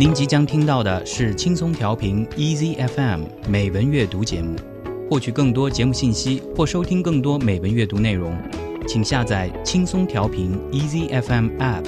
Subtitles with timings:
[0.00, 4.56] 您即将听到的是轻松调频 Easy FM 美文阅读节目。
[5.10, 8.34] 获取更多节目信息或收听更多美文阅读内容，
[8.88, 11.84] 请下载轻松调频 Easy FM App，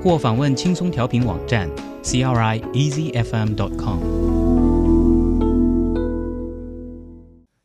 [0.00, 1.68] 或访问轻松调频网站
[2.04, 3.98] c r i easy f m dot com。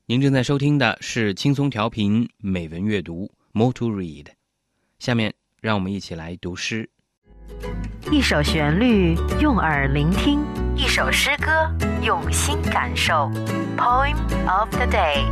[0.07, 4.25] 您正在收听的是轻松调频美文阅读 Moto read。
[4.97, 6.89] 下面让我们一起来读诗。
[8.11, 10.41] 一首旋律用耳聆听，
[10.77, 11.70] 一首诗歌
[12.02, 13.30] 用心感受。
[13.77, 15.24] Poem of the day.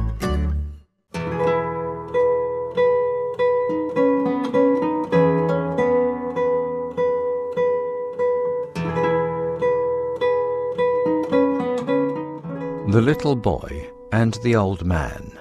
[12.91, 15.33] The Little Boy and the Old Man.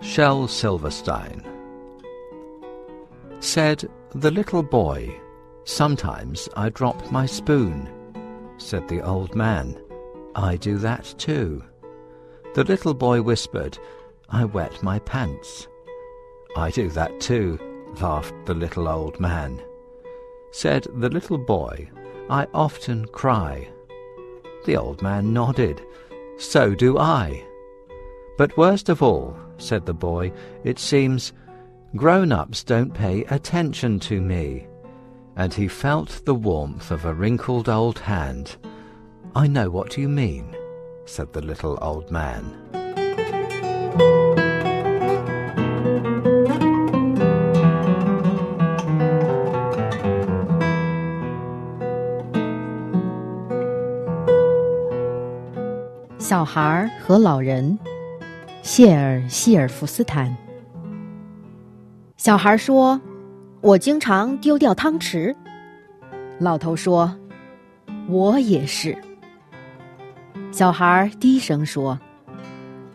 [0.00, 1.42] Shel Silverstein.
[3.40, 5.10] Said the little boy,
[5.63, 7.89] Sometimes I drop my spoon.
[8.57, 9.79] Said the old man,
[10.35, 11.63] I do that too.
[12.53, 13.77] The little boy whispered,
[14.29, 15.67] I wet my pants.
[16.55, 17.59] I do that too,
[18.01, 19.61] laughed the little old man.
[20.51, 21.89] Said the little boy,
[22.29, 23.69] I often cry.
[24.65, 25.81] The old man nodded,
[26.37, 27.45] So do I.
[28.37, 31.33] But worst of all, said the boy, it seems
[31.95, 34.67] grown-ups don't pay attention to me
[35.36, 38.56] And he felt the warmth of a wrinkled old hand.
[39.34, 40.56] I know what you mean,
[41.04, 42.44] said the little old man.
[56.18, 57.78] 小孩和老人，
[58.60, 60.36] 谢尔·希尔弗斯坦。
[62.16, 63.00] 小孩说：“
[63.61, 65.35] 我经常丢掉汤匙。”
[66.39, 67.15] 老头说
[68.09, 68.97] ：“我也是。”
[70.51, 71.99] 小孩低声说：“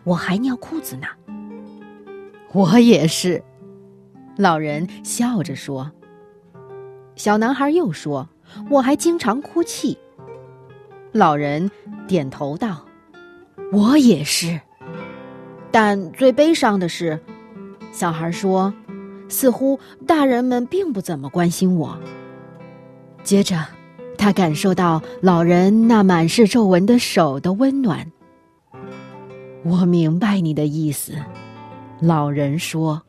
[0.03, 1.07] 我还尿裤子呢。”
[2.53, 3.43] 我也是。
[4.37, 5.91] 老人笑着说
[7.15, 8.27] ：“小男孩又说
[8.69, 9.97] ：‘我还经常哭泣。’”
[11.11, 11.71] 老人
[12.07, 12.83] 点头道。
[13.73, 14.61] 我也是，
[15.71, 17.19] 但最悲伤的是，
[17.91, 18.73] 小孩说，
[19.29, 21.97] 似乎大人们并不怎么关心我。
[23.23, 23.65] 接着，
[24.17, 28.11] 他感受到老人那满是皱纹的手的温暖。
[29.63, 31.13] 我明白你的意思，
[31.99, 33.01] 老人说。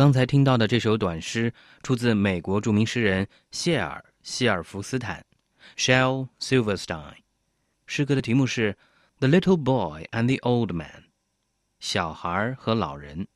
[0.00, 1.52] 刚才听到的这首短诗
[1.82, 5.26] 出自美国著名诗人谢尔·希尔弗斯坦
[5.76, 7.16] （Shel Silverstein）。
[7.84, 8.72] 诗歌的题目是
[9.18, 10.88] 《The Little Boy and the Old Man》，
[11.80, 13.28] 小孩和老人。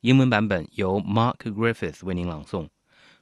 [0.00, 2.68] 英文版本由 Mark Griffith 为您朗诵，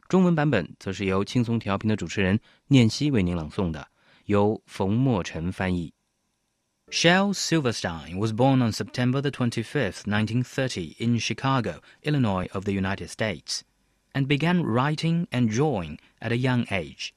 [0.08, 3.88] 中文版本则是由轻松调频的主持人念希为您朗诵的，
[4.24, 5.92] 由冯墨尘翻译。
[6.94, 13.64] Shel Silverstein was born on September the 25th, 1930 in Chicago, Illinois of the United States,
[14.14, 17.12] and began writing and drawing at a young age.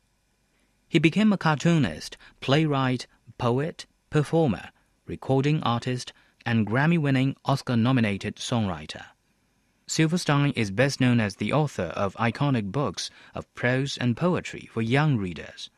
[0.89, 3.05] He became a cartoonist, playwright,
[3.37, 4.71] poet, performer,
[5.05, 6.11] recording artist,
[6.43, 9.05] and Grammy-winning Oscar-nominated songwriter.
[9.85, 14.81] Silverstein is best known as the author of iconic books of prose and poetry for
[14.81, 15.69] young readers.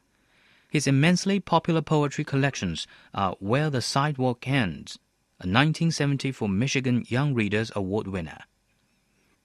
[0.69, 4.99] His immensely popular poetry collections are Where the Sidewalk Ends,
[5.39, 8.37] a 1974 Michigan Young Readers Award winner.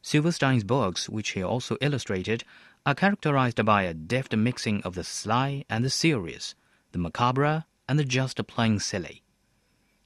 [0.03, 2.45] Silverstein's books, which he also illustrated,
[2.85, 6.55] are characterized by a deft mixing of the sly and the serious,
[6.93, 9.23] the macabre and the just plain silly.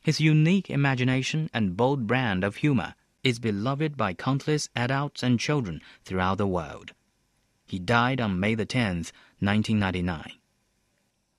[0.00, 2.94] His unique imagination and bold brand of humor
[3.24, 6.92] is beloved by countless adults and children throughout the world.
[7.66, 9.10] He died on May the 10th,
[9.40, 10.34] 1999.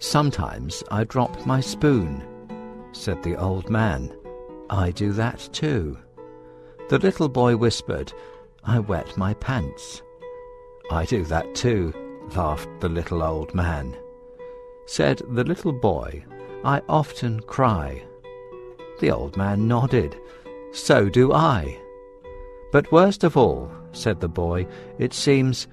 [0.00, 2.24] Sometimes I drop my spoon,
[2.92, 4.10] said the old man.
[4.70, 5.98] I do that too.
[6.88, 8.10] The little boy whispered,
[8.64, 10.00] I wet my pants.
[10.90, 11.92] I do that too,
[12.34, 13.94] laughed the little old man.
[14.86, 16.24] Said the little boy,
[16.64, 18.02] I often cry.
[19.00, 20.16] The old man nodded.
[20.72, 21.78] So do I.
[22.72, 24.66] But worst of all, said the boy,
[24.98, 25.68] it seems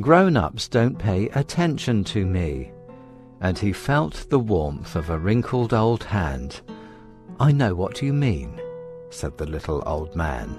[0.00, 2.72] grown ups don't pay attention to me
[3.41, 6.61] And he felt the warmth of a wrinkled old hand.
[7.39, 8.59] I know what you mean,
[9.09, 10.49] said the little old man.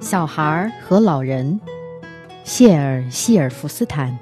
[0.00, 1.58] 小孩和老人，
[2.44, 4.18] 谢尔希尔弗斯坦。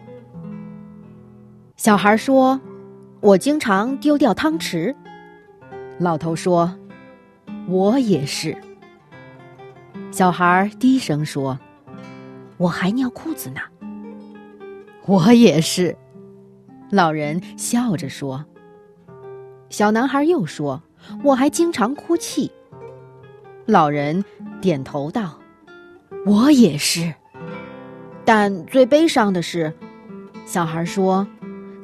[1.76, 2.61] 小孩说：“
[3.25, 4.95] 我经常丢掉汤匙。”
[5.98, 6.77] 老头说
[7.68, 8.56] ：“我也是。”
[10.13, 11.57] 小孩低声说
[12.57, 13.62] ：“我还尿裤子呢。”
[15.07, 15.98] 我也是。
[16.92, 18.45] 老人笑着说
[19.72, 20.83] ：“小男孩又说
[21.25, 22.51] ：‘我还经常哭泣。’”
[23.66, 24.24] 老人
[24.62, 25.39] 点头道。
[26.27, 27.13] 我也是，
[28.24, 29.74] 但最悲伤的是，
[30.45, 31.27] 小孩说，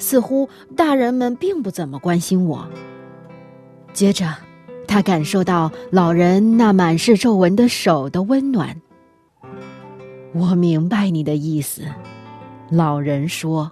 [0.02, 2.68] 似乎大人们并不怎么关心我。
[3.94, 4.36] 接着，
[4.88, 8.76] 他感受到老人那满是皱纹的手的温暖。
[10.34, 11.84] 我明白你的意思，
[12.70, 13.72] 老人说。